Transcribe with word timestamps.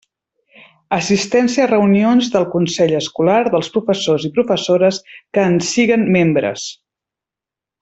Assistència 0.95 1.65
a 1.65 1.69
reunions 1.71 2.29
del 2.37 2.47
consell 2.55 2.95
escolar 3.01 3.37
dels 3.57 3.71
professors 3.77 4.27
i 4.31 4.33
professores 4.41 5.01
que 5.13 5.45
en 5.53 5.61
siguen 5.75 6.09
membres. 6.19 6.67